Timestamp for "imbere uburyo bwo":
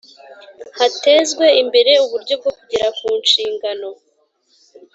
1.61-2.51